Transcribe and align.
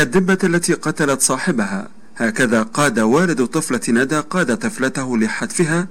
كالدبة 0.00 0.38
التي 0.44 0.74
قتلت 0.74 1.20
صاحبها. 1.20 1.88
هكذا 2.16 2.62
قاد 2.62 2.98
والد 2.98 3.44
طفلة 3.46 3.80
ندى 3.88 4.18
قاد 4.18 4.56
طفلته 4.56 5.18
لحتفها. 5.18 5.86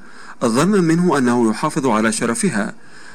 ظنا 0.45 0.81
منه 0.81 1.17
أنه 1.17 1.49
يحافظ 1.49 1.87
على 1.87 2.11
شرفها. 2.11 2.73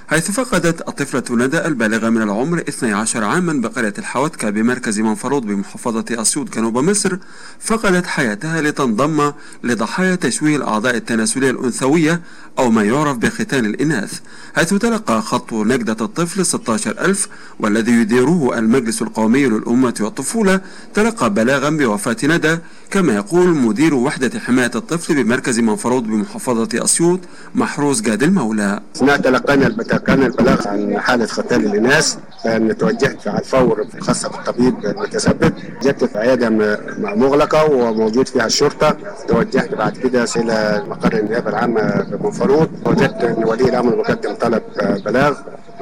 حيث 0.09 0.30
فقدت 0.30 0.88
الطفلة 0.88 1.45
ندى 1.45 1.59
البالغة 1.66 2.09
من 2.11 2.22
العمر 2.22 2.59
12 2.69 3.25
عاما 3.25 3.53
بقرية 3.53 3.95
الحوتكة 3.98 4.50
بمركز 4.50 5.00
منفروض 5.00 5.46
بمحافظة 5.46 6.04
أسيوط 6.11 6.54
جنوب 6.54 6.79
مصر 6.79 7.16
فقدت 7.61 8.06
حياتها 8.06 8.61
لتنضم 8.61 9.32
لضحايا 9.64 10.14
تشويه 10.14 10.56
الأعضاء 10.56 10.96
التناسلية 10.96 11.51
الأنثوية 11.51 12.20
أو 12.59 12.70
ما 12.70 12.82
يعرف 12.84 13.16
بختان 13.16 13.66
الإناث 13.66 14.20
حيث 14.56 14.75
تلقى 14.75 15.23
خط 15.23 15.52
نجدة 15.52 16.05
الطفل 16.05 16.46
16000 16.46 17.29
والذي 17.61 17.93
يديره 17.93 18.59
المجلس 18.59 19.02
القومي 19.02 19.46
للأمة 19.46 19.95
والطفولة 20.00 20.61
تلقى 20.95 21.34
بلاغا 21.34 21.71
بوفاة 21.71 22.16
ندى 22.25 22.59
كما 22.95 23.15
يقول 23.15 23.48
مدير 23.48 23.95
وحدة 23.95 24.41
حماية 24.41 24.71
الطفل 24.75 25.25
بمركز 25.25 25.61
منفروض 25.61 26.03
بمحافظة 26.03 26.84
أسيوط 26.84 27.20
محروس 27.55 28.01
جاد 28.01 28.23
المولى. 28.23 28.80
أثناء 28.97 29.17
تلقينا 29.17 29.69
كان 29.83 30.23
البلاغ 30.23 30.69
عن 30.69 31.01
حالة 31.01 31.27
ختان 31.27 31.61
الإناث 31.61 32.17
فأن 32.45 32.79
توجهت 32.79 33.29
على 33.29 33.39
الفور 33.39 33.87
خاصة 34.01 34.29
بالطبيب 34.29 34.84
المتسبب. 34.84 35.53
جت 35.83 36.05
في 36.05 36.19
عيادة 36.19 36.51
مغلقة 36.98 37.70
وموجود 37.70 38.29
فيها 38.29 38.47
الشرطة. 38.47 38.97
توجهت 39.29 39.75
بعد 39.75 39.97
كده 39.97 40.27
إلى 40.37 40.84
مقر 40.89 41.19
النيابة 41.19 41.51
العامة 41.51 42.03
بمنفروض 42.03 42.69
وجدت 42.87 43.25
أن 43.25 43.45
ولي 43.45 43.65
الأمر 43.65 43.97
مقدم 43.97 44.34
طلب 44.34 44.62
بلاغ. 45.05 45.34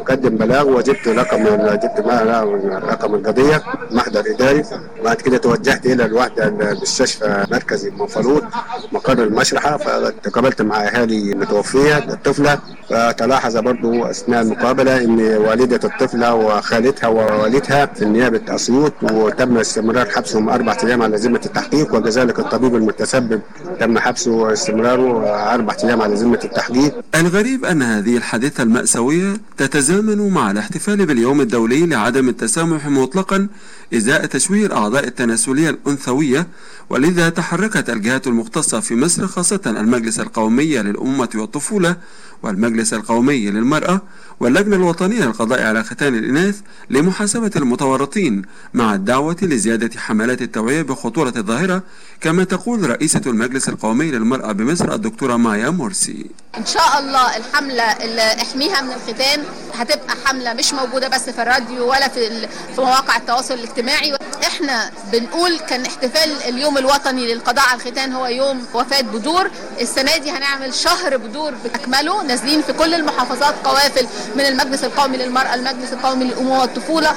مقدم 0.03 0.37
بلاغ 0.37 0.69
وجدت 0.69 1.09
رقم 1.09 1.47
وجدت 1.47 2.01
رقم 2.93 3.15
القضية 3.15 3.63
محضر 3.91 4.25
إداري 4.35 4.63
بعد 5.05 5.17
كده 5.17 5.37
توجهت 5.39 5.87
إلى 5.87 6.05
الوحدة 6.05 6.49
المستشفى 6.49 7.47
مركزي 7.51 7.91
منفلوط 7.91 8.43
مقر 8.93 9.23
المشرحة 9.23 9.77
فتقابلت 9.77 10.63
مع 10.63 10.77
أهالي 10.87 11.33
المتوفيه 11.33 11.99
الطفلة 11.99 12.59
فتلاحظ 12.91 13.57
برضو 13.57 14.05
أثناء 14.05 14.43
المقابلة 14.43 15.05
إن 15.05 15.21
والدة 15.21 15.81
الطفلة 15.89 16.35
وخالتها 16.35 17.09
ووالدها 17.09 17.87
في 17.87 18.05
نيابة 18.05 18.55
أسيوط 18.55 18.93
وتم 19.03 19.59
استمرار 19.59 20.07
حبسهم 20.11 20.49
أربع 20.49 20.77
أيام 20.85 21.03
على 21.03 21.17
ذمة 21.17 21.41
التحقيق 21.47 21.95
وكذلك 21.95 22.39
الطبيب 22.39 22.75
المتسبب 22.77 23.41
تم 23.81 23.99
حبسه 23.99 24.31
واستمراره 24.31 25.31
أربع 25.55 25.77
أيام 25.85 26.03
على 26.03 26.15
ذمة 26.15 26.41
التحقيق. 26.45 26.93
الغريب 27.15 27.65
أن 27.65 27.83
هذه 27.83 28.17
الحادثة 28.17 28.63
المأساوية 28.63 29.33
تتزامن 29.57 29.92
مع 30.01 30.51
الاحتفال 30.51 31.07
باليوم 31.07 31.41
الدولي 31.41 31.87
لعدم 31.87 32.29
التسامح 32.29 32.87
مطلقا 32.87 33.49
إزاء 33.95 34.27
تشويه 34.27 34.67
الاعضاء 34.67 35.05
التناسلية 35.07 35.71
الأنثوية 35.71 36.47
ولذا 36.91 37.29
تحركت 37.29 37.91
الجهات 37.91 38.27
المختصة 38.27 38.81
في 38.81 38.95
مصر 38.95 39.27
خاصة 39.27 39.61
المجلس 39.67 40.21
القومي 40.21 40.79
للأمة 40.79 41.29
والطفولة 41.35 41.97
والمجلس 42.43 42.95
القومي 42.95 43.51
للمرأة 43.51 44.01
واللجنة 44.41 44.77
الوطنية 44.77 45.25
للقضاء 45.25 45.63
على 45.63 45.85
ختان 45.85 46.15
الإناث 46.15 46.61
لمحاسبة 46.91 47.51
المتورطين 47.57 48.43
مع 48.75 48.95
الدعوة 48.95 49.37
لزيادة 49.43 50.01
حملات 50.01 50.43
التوعية 50.43 50.83
بخطورة 50.83 51.33
الظاهرة 51.37 51.83
كما 52.21 52.45
تقول 52.45 52.91
رئيسة 52.91 53.23
المجلس 53.27 53.69
القومي 53.69 54.11
للمرأة 54.11 54.53
بمصر 54.53 54.95
الدكتورة 54.95 55.37
مايا 55.37 55.71
مرسي 55.71 56.27
إن 56.59 56.67
شاء 56.67 56.99
الله 56.99 57.37
الحملة 57.37 57.83
اللي 57.83 58.43
احميها 58.43 58.83
من 58.83 58.93
الختان 58.93 59.41
هتبقى 59.83 60.15
حملة 60.25 60.53
مش 60.53 60.73
موجودة 60.73 61.09
بس 61.09 61.21
في 61.31 61.43
الراديو 61.43 61.91
ولا 61.91 62.09
في, 62.09 62.49
في 62.75 62.81
مواقع 62.81 63.17
التواصل 63.17 63.55
الاجتماعي. 63.55 64.17
إحنا 64.47 64.91
بنقول 65.13 65.59
كان 65.59 65.87
احتفال 65.87 66.43
اليوم 66.49 66.79
الوطني 66.79 67.35
للقضاء 67.35 67.65
على 67.69 67.81
الختان 67.81 68.13
هو 68.13 68.27
يوم 68.27 68.67
وفاة 68.75 69.01
بدور. 69.01 69.51
السنة 69.81 70.17
دي 70.17 70.31
هنعمل 70.31 70.75
شهر 70.75 71.17
بدور 71.17 71.55
بأكمله 71.65 72.23
نازلين 72.23 72.63
في 72.63 72.73
كل 72.73 72.95
المحافظات 72.95 73.55
قوافل 73.65 74.07
من 74.35 74.41
المجلس 74.47 74.85
القومي 74.85 75.17
للمرأة 75.17 75.55
المجلس 75.55 75.93
القومي 75.93 76.25
للأمومة 76.25 76.61
والطفولة. 76.61 77.15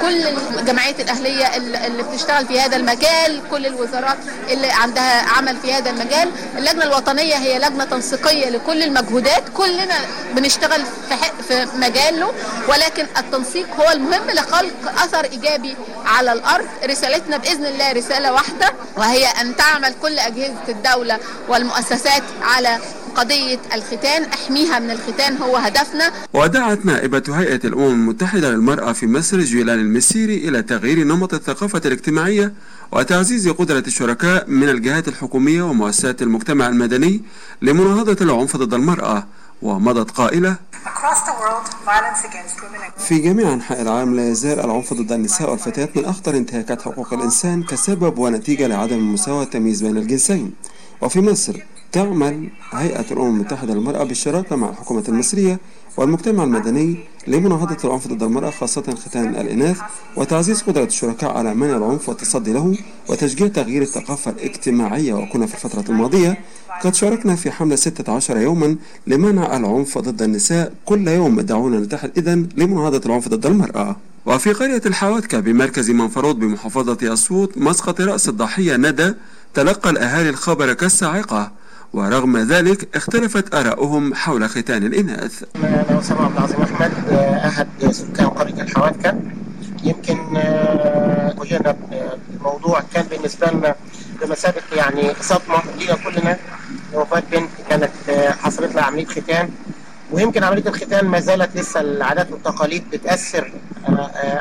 كل 0.00 0.26
الجمعيات 0.58 1.00
الأهلية 1.00 1.56
اللي 1.56 2.02
بتشتغل 2.02 2.46
في 2.46 2.60
هذا 2.60 2.76
المجال 2.76 3.42
كل 3.50 3.66
الوزارات 3.66 4.18
اللي 4.50 4.70
عندها 4.70 5.22
عمل 5.28 5.56
في 5.56 5.72
هذا 5.72 5.90
المجال. 5.90 6.30
اللجنة 6.58 6.82
الوطنية 6.84 7.34
هي 7.34 7.58
لجنة 7.58 7.84
تنسيقية 7.84 8.50
لكل 8.50 8.82
المجهودات. 8.82 9.42
كلنا 9.56 9.94
بنشتغل 10.36 10.82
في, 11.08 11.16
في 11.48 11.66
مجاله 12.02 12.32
ولكن 12.68 13.06
التنسيق 13.18 13.74
هو 13.74 13.90
المهم 13.92 14.30
لخلق 14.30 15.02
أثر 15.02 15.24
إيجابي 15.24 15.76
على 16.06 16.32
الأرض. 16.32 16.66
رسالتنا 16.84 17.36
بإذن 17.36 17.66
الله 17.66 17.92
رسالة 17.92 18.32
واحدة 18.32 18.72
وهي 18.96 19.26
أن 19.26 19.56
تعمل 19.56 19.94
كل 20.02 20.18
أجهزة 20.18 20.68
الدولة 20.68 21.18
والمؤسسات 21.48 22.22
على 22.42 22.78
قضية 23.14 23.58
الختان. 23.74 24.24
احميها 24.24 24.78
من 24.78 24.90
الختان 24.90 25.36
هو 25.36 25.56
هدفنا. 25.56 26.12
ودعت 26.32 26.86
نائبة 26.86 27.22
هيئة 27.28 27.60
الأمم 27.64 27.90
المتحدة 27.90 28.50
للمرأة 28.50 28.92
في 28.92 29.06
مصر 29.06 29.40
جيلان 29.40 29.78
المسيري 29.78 30.48
إلى 30.48 30.62
تغيير 30.62 30.98
نمط 31.04 31.34
الثقافة 31.34 31.82
الاجتماعية 31.84 32.52
وتعزيز 32.92 33.48
قدرة 33.48 33.84
الشركاء 33.86 34.44
من 34.48 34.68
الجهات 34.68 35.08
الحكومية 35.08 35.62
ومؤسسات 35.62 36.22
المجتمع 36.22 36.68
المدني 36.68 37.22
لمناهضة 37.62 38.16
العنف 38.24 38.56
ضد 38.56 38.74
المرأة. 38.74 39.26
ومضت 39.62 40.10
قائلة 40.10 40.56
في 42.98 43.18
جميع 43.18 43.52
أنحاء 43.52 43.82
العالم 43.82 44.16
لا 44.16 44.28
يزال 44.28 44.60
العنف 44.60 44.94
ضد 44.94 45.12
النساء 45.12 45.50
والفتيات 45.50 45.96
من 45.96 46.04
أخطر 46.04 46.36
انتهاكات 46.36 46.82
حقوق 46.82 47.12
الإنسان 47.12 47.62
كسبب 47.62 48.18
ونتيجة 48.18 48.66
لعدم 48.66 48.96
المساواة 48.96 49.38
والتمييز 49.38 49.82
بين 49.82 49.96
الجنسين. 49.96 50.54
وفي 51.02 51.20
مصر 51.20 51.56
تعمل 51.92 52.48
هيئة 52.70 53.04
الأمم 53.10 53.34
المتحدة 53.34 53.74
للمرأة 53.74 54.04
بالشراكة 54.04 54.56
مع 54.56 54.68
الحكومة 54.68 55.04
المصرية 55.08 55.58
والمجتمع 55.96 56.44
المدني 56.44 56.96
لمناهضة 57.26 57.76
العنف 57.84 58.08
ضد 58.08 58.22
المرأة 58.22 58.50
خاصة 58.50 58.94
ختان 58.94 59.36
الإناث 59.36 59.78
وتعزيز 60.16 60.62
قدرة 60.62 60.84
الشركاء 60.84 61.36
على 61.36 61.54
منع 61.54 61.76
العنف 61.76 62.08
والتصدي 62.08 62.52
له 62.52 62.76
وتشجيع 63.08 63.48
تغيير 63.48 63.82
الثقافة 63.82 64.30
الاجتماعية. 64.30 65.14
وكنا 65.14 65.46
في 65.46 65.54
الفترة 65.54 65.84
الماضية 65.92 66.38
قد 66.82 66.94
شاركنا 66.94 67.36
في 67.36 67.50
حملة 67.50 67.76
16 67.76 68.36
يوما 68.36 68.76
لمنع 69.06 69.56
العنف 69.56 69.98
ضد 69.98 70.22
النساء. 70.22 70.72
كل 70.84 71.08
يوم 71.08 71.40
دعونا 71.40 71.80
نتحد 71.80 72.10
إذن 72.18 72.48
لمناهضة 72.56 73.00
العنف 73.06 73.28
ضد 73.28 73.46
المرأة. 73.46 73.96
وفي 74.26 74.52
قرية 74.52 74.82
الحواتكة 74.86 75.40
بمركز 75.40 75.90
منفروض 75.90 76.38
بمحافظة 76.38 77.12
أسيوط 77.12 77.58
مسقط 77.58 78.00
رأس 78.00 78.28
الضحية 78.28 78.76
ندى 78.76 79.14
تلقى 79.54 79.90
الأهالي 79.90 80.28
الخبر 80.28 80.72
كالصاعقة 80.72 81.50
ورغم 81.92 82.36
ذلك 82.38 82.96
اختلفت 82.96 83.54
آراؤهم 83.54 84.14
حول 84.14 84.48
ختان 84.48 84.82
الإناث. 84.86 85.44
أنا 85.56 85.98
أسامة 86.00 86.24
عبد 86.24 86.36
العظيم 86.36 86.62
أحمد 86.62 86.92
أحد 87.44 87.68
سكان 87.90 88.26
قرية 88.28 88.62
الحواتكة 88.62 89.14
يمكن 89.84 90.18
واجهنا 91.38 91.76
الموضوع 92.36 92.82
كان 92.94 93.04
بالنسبة 93.10 93.46
لنا 93.50 93.74
بمثابة 94.22 94.62
يعني 94.72 95.14
صدمة 95.20 95.62
لينا 95.78 95.94
كلنا 95.94 96.36
وفاة 96.94 97.22
بنت 97.32 97.50
كانت 97.70 97.90
حصلت 98.42 98.74
لها 98.74 98.84
عملية 98.84 99.06
ختان 99.06 99.50
ويمكن 100.12 100.44
عملية 100.44 100.68
الختان 100.68 101.06
ما 101.06 101.20
زالت 101.20 101.56
لسه 101.56 101.80
العادات 101.80 102.32
والتقاليد 102.32 102.84
بتأثر 102.92 103.52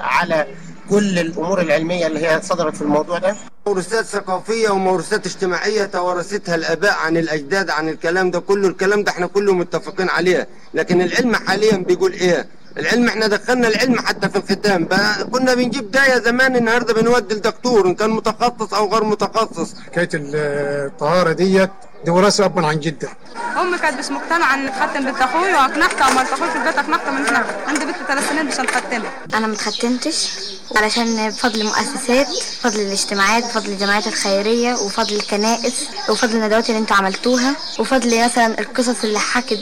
على 0.04 0.48
كل 0.92 1.20
الأمور 1.20 1.62
العلمية 1.62 2.08
اللي 2.08 2.28
هي 2.28 2.42
صدرت 2.42 2.76
في 2.76 2.82
الموضوع 2.82 3.18
ده. 3.18 3.36
موروثات 3.68 4.06
ثقافية 4.06 4.70
وموروثات 4.70 5.26
اجتماعية 5.26 5.86
توارثتها 5.86 6.56
الآباء 6.56 6.94
عن 6.94 7.18
الأجداد 7.18 7.70
عن 7.70 7.90
الكلام 7.90 8.32
ده 8.32 8.40
كله. 8.40 8.68
الكلام 8.68 9.04
ده 9.04 9.12
إحنا 9.12 9.28
كله 9.28 9.54
متفقين 9.54 10.10
عليه. 10.10 10.48
لكن 10.74 11.02
العلم 11.02 11.36
حاليا 11.36 11.78
بيقول 11.78 12.12
إيه؟ 12.14 12.48
العلم 12.78 13.08
إحنا 13.08 13.28
دخلنا 13.28 13.68
العلم 13.68 14.00
حتى 14.00 14.30
في 14.30 14.36
الختام. 14.38 14.88
كنا 15.32 15.54
بنجيب 15.54 15.92
داية 15.92 16.20
زمان 16.20 16.56
النهارده 16.56 16.94
بنودي 16.94 17.34
الدكتور 17.34 17.88
إن 17.88 17.96
كان 17.96 18.10
متخصص 18.10 18.74
أو 18.74 18.94
غير 18.94 19.04
متخصص. 19.04 19.76
حكايه 19.86 20.10
الطهارة 20.14 21.32
ديت 21.32 21.70
دي 22.06 22.12
وراثه 22.12 22.46
ابا 22.46 22.68
عن 22.68 22.80
جدة. 22.80 23.10
أمي 23.62 23.78
كانت 23.78 24.00
مش 24.00 24.12
مقتنعة 24.12 24.54
ان 24.54 24.68
اتختم 24.68 25.06
بنت 25.06 25.22
اخويا 25.22 25.56
وأقنعتها 25.56 26.08
وما 26.12 26.22
التقوش 26.22 26.50
في 26.50 26.58
البيت 26.58 26.78
أقنعتها 26.78 27.12
من 27.12 27.28
هنا. 27.28 27.46
عندي 27.68 27.86
بنت 27.86 27.96
ثلاث 28.08 28.30
سنين 28.30 28.46
مش 28.46 28.60
هنختمها 28.60 29.12
أنا 29.34 29.48
ما 29.48 29.54
اتختمتش 29.54 30.30
علشان 30.76 31.28
بفضل 31.30 31.64
مؤسسات 31.64 32.28
بفضل 32.28 32.80
الاجتماعات 32.80 33.44
بفضل 33.44 33.70
الجمعيات 33.72 34.08
الخيرية 34.08 34.74
وفضل 34.74 35.16
الكنائس 35.16 35.88
وفضل 36.10 36.36
الندوات 36.36 36.70
اللي 36.70 36.80
أنتوا 36.80 36.96
عملتوها 36.96 37.56
وفضل 37.80 38.26
مثلا 38.26 38.60
القصص 38.60 39.04
اللي 39.04 39.20
حكت 39.20 39.60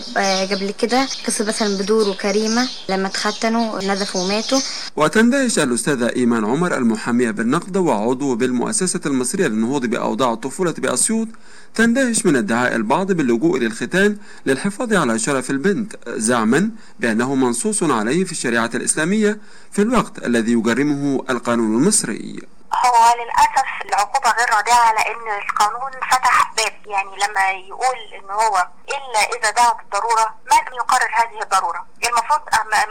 قبل 0.51 0.73
كده. 0.79 1.07
قصة 1.27 1.45
مثلا 1.45 1.77
بدور 1.77 2.09
وكريمة 2.09 2.67
لما 2.89 3.07
اتختنوا 3.07 3.83
نزفوا 3.93 4.21
وماتوا. 4.21 4.59
وتندهش 4.95 5.59
الأستاذة 5.59 6.09
إيمان 6.15 6.45
عمر 6.45 6.77
المحامية 6.77 7.31
بالنقد 7.31 7.77
وعضو 7.77 8.35
بالمؤسسة 8.35 9.01
المصرية 9.05 9.47
للنهوض 9.47 9.85
بأوضاع 9.85 10.33
الطفولة 10.33 10.71
بأسيوط. 10.77 11.27
تندهش 11.75 12.25
من 12.29 12.35
ادعاء 12.35 12.75
البعض 12.75 13.11
باللجوء 13.11 13.57
إلى 13.57 13.65
الختان 13.65 14.17
للحفاظ 14.45 14.93
على 14.93 15.19
شرف 15.19 15.51
البنت 15.51 15.95
زعما 16.07 16.69
بأنه 16.99 17.35
منصوص 17.35 17.83
عليه 17.83 18.23
في 18.23 18.31
الشريعة 18.31 18.69
الإسلامية 18.75 19.37
في 19.71 19.81
الوقت 19.81 20.25
الذي 20.25 20.51
يجرمه 20.51 21.23
القانون 21.29 21.77
المصري. 21.77 22.39
هو 22.75 23.13
للأسف 23.15 23.81
العقوبة 23.85 24.31
غير 24.31 24.49
رادعة 24.53 24.91
لأن 24.93 25.37
القانون 25.41 25.91
فتح 25.91 26.51
باب 26.57 26.87
يعني 26.87 27.15
لما 27.15 27.49
يقول 27.51 27.97
إن 28.13 28.31
هو 28.31 28.67
إلا 28.89 29.19
إذا 29.37 29.49
دعت 29.51 29.79
الضرورة 29.79 30.35
من 30.51 30.73
يقرر 30.75 31.09
هذه 31.15 31.41
الضرورة. 31.41 31.85
المفروض 32.05 32.41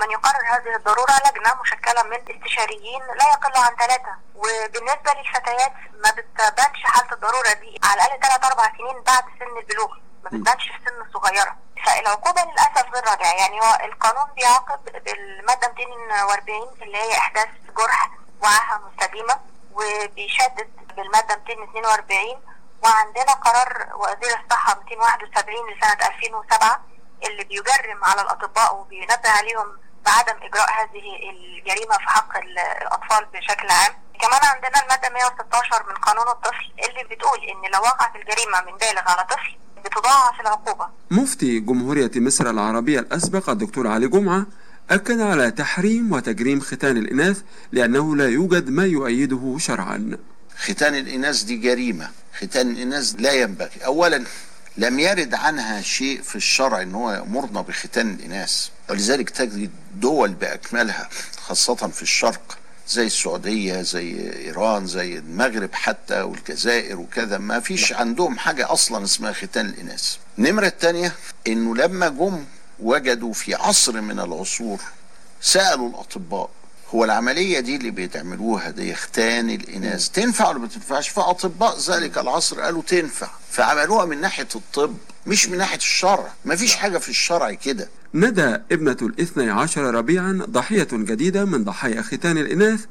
من 0.01 0.11
يقرر 0.11 0.43
هذه 0.55 0.77
الضرورة 0.77 1.13
لجنة 1.27 1.55
مشكلة 1.63 2.03
من 2.03 2.19
استشاريين 2.37 3.01
لا 3.01 3.25
يقل 3.33 3.57
عن 3.61 3.77
ثلاثة. 3.77 4.17
وبالنسبة 4.35 5.13
للفتيات 5.17 5.73
ما 6.05 6.11
بتبانش 6.11 6.83
حالة 6.85 7.13
الضرورة 7.13 7.53
دي 7.53 7.81
على 7.85 8.03
الأقل 8.03 8.21
ثلاث 8.29 8.45
أربع 8.45 8.73
سنين 8.79 9.03
بعد 9.03 9.25
سن 9.39 9.59
البلوغ 9.59 9.91
ما 10.25 10.31
بتبانش 10.31 10.69
في 10.69 10.77
السن 10.77 11.01
الصغيرة 11.01 11.57
فالعقوبة 11.87 12.43
للأسف 12.45 12.95
غير 12.95 13.05
رادعة 13.09 13.33
يعني 13.33 13.61
هو 13.61 13.79
القانون 13.85 14.25
بيعاقب 14.37 14.85
بالمادة 15.05 15.69
240 15.69 16.77
اللي 16.83 16.99
هي 16.99 17.19
إحداث 17.19 17.49
جرح 17.79 18.11
وعاهة 18.43 18.81
مستديمة. 18.89 19.39
وبيشدد 19.79 20.69
بالمادة 20.97 21.37
242 21.37 22.19
وعندنا 22.83 23.33
قرار 23.33 23.89
وزير 23.97 24.39
الصحة 24.45 24.79
271 24.85 25.55
لسنة 25.71 26.09
2007 26.09 26.85
اللي 27.27 27.45
بيجرم 27.45 28.05
على 28.05 28.21
الأطباء 28.23 28.77
وبينبه 28.77 29.29
عليهم 29.39 29.67
بعدم 30.07 30.37
إجراء 30.43 30.71
هذه 30.81 31.07
الجريمة 31.31 31.97
في 31.97 32.09
حق 32.09 32.37
ال- 32.37 32.59
الأطفال 32.59 33.25
بشكل 33.35 33.69
عام. 33.71 33.93
كمان 34.21 34.41
عندنا 34.45 34.83
المادة 34.83 35.09
116 35.09 35.83
من 35.89 35.95
قانون 35.95 36.29
الطفل 36.29 36.73
اللي 36.89 37.05
بتقول 37.15 37.39
إن 37.39 37.71
لو 37.73 37.81
وقعت 37.81 38.17
الجريمة 38.17 38.61
من 38.67 38.77
بالغ 38.79 39.03
على 39.11 39.25
طفل 39.31 39.57
بتضاعف 39.85 40.41
العقوبة. 40.41 40.89
مفتي 41.11 41.61
جمهورية 41.61 42.11
مصر 42.17 42.51
العربية 42.51 42.99
الأسبق 43.01 43.51
الدكتور 43.51 43.87
علي 43.89 44.09
جمعة 44.09 44.47
أكد 44.91 45.21
على 45.21 45.51
تحريم 45.51 46.13
وتجريم 46.13 46.61
ختان 46.61 46.97
الإناث 46.97 47.41
لأنه 47.73 48.17
لا 48.17 48.29
يوجد 48.29 48.71
ما 48.71 48.85
يؤيده 48.85 49.57
شرعا. 49.59 50.17
ختان 50.57 50.95
الإناث 50.95 51.43
دي 51.43 51.57
جريمة. 51.57 52.11
ختان 52.41 52.71
الإناث 52.71 53.15
لا 53.19 53.33
ينبغي. 53.33 53.85
أولا 53.85 54.25
لم 54.77 54.99
يرد 54.99 55.35
عنها 55.35 55.83
شيء 55.83 56.23
في 56.23 56.37
الشرع 56.37 56.83
إن 56.83 56.95
هو 56.95 57.13
يامرنا 57.13 57.61
بختان 57.61 58.11
الإناث. 58.11 58.69
ولذلك 58.91 59.31
تجد 59.31 59.71
دول 59.97 60.33
بأكملها 60.33 61.09
خاصة 61.37 61.75
في 61.75 62.03
الشرق 62.03 62.59
زي 62.89 63.07
السعودية 63.07 63.83
زي 63.83 64.33
إيران 64.33 64.87
زي 64.87 65.19
المغرب 65.19 65.75
حتى 65.75 66.21
والجزائر 66.21 66.99
وكذا. 66.99 67.39
ما 67.39 67.61
فيش 67.61 67.93
عندهم 67.93 68.39
حاجة 68.39 68.73
أصلا 68.73 69.05
اسمها 69.05 69.33
ختان 69.33 69.67
الإناث. 69.67 70.17
النمرة 70.39 70.67
الثانية 70.67 71.13
إنه 71.47 71.77
لما 71.77 72.09
جم 72.09 72.45
وجدوا 72.81 73.33
في 73.33 73.55
عصر 73.55 74.01
من 74.01 74.21
العصور 74.21 74.79
سألوا 75.41 75.89
الأطباء 75.89 76.51
هو 76.95 77.05
العملية 77.05 77.61
دي 77.61 77.77
اللي 77.77 77.91
بيتعملوها 77.91 78.71
دي 78.71 78.95
ختان 78.95 79.51
الإناث 79.51 80.09
تنفع 80.09 80.49
ولا 80.49 80.59
ما 80.59 80.67
تنفعش؟ 80.67 81.09
فأطباء 81.09 81.79
ذلك 81.79 82.19
العصر 82.19 82.61
قالوا 82.61 82.83
تنفع 82.83 83.29
فعملوها 83.51 84.05
من 84.05 84.21
ناحية 84.21 84.49
الطب 84.55 84.95
مش 85.27 85.49
من 85.49 85.59
ناحية 85.59 85.77
الشرع 85.77 86.33
ما 86.45 86.57
فيش 86.57 86.75
حاجة 86.75 86.99
في 86.99 87.09
الشرع 87.09 87.53
كده. 87.53 87.89
ندى 88.15 88.57
ابنة 88.73 88.97
الاثني 89.03 89.51
عشر 89.51 89.83
ربيعا 89.95 90.47
ضحية 90.51 90.89
جديدة 90.93 91.45
من 91.45 91.65
ضحايا 91.65 92.03
ختان 92.03 92.39
الإناث 92.39 92.85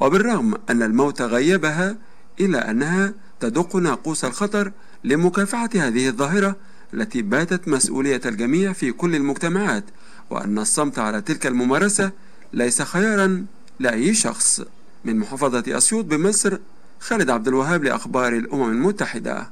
وبالرغم 0.00 0.54
أن 0.70 0.82
الموت 0.82 1.22
غيبها 1.22 1.96
إلا 2.40 2.70
أنها 2.70 3.12
تدق 3.40 3.76
ناقوس 3.76 4.24
الخطر 4.24 4.72
لمكافحة 5.04 5.68
هذه 5.74 6.08
الظاهرة 6.08 6.56
التي 6.94 7.22
باتت 7.22 7.68
مسؤولية 7.68 8.20
الجميع 8.26 8.72
في 8.72 8.92
كل 8.92 9.14
المجتمعات 9.14 9.84
وأن 10.30 10.58
الصمت 10.58 10.98
على 10.98 11.20
تلك 11.20 11.46
الممارسة 11.46 12.10
ليس 12.52 12.82
خيارا 12.82 13.46
لأي 13.80 14.14
شخص. 14.14 14.62
من 15.04 15.18
محافظة 15.18 15.78
أسيوط 15.78 16.04
بمصر 16.04 16.58
خالد 17.00 17.30
عبد 17.30 17.48
الوهاب 17.48 17.84
لأخبار 17.84 18.36
الأمم 18.36 18.70
المتحدة. 18.70 19.50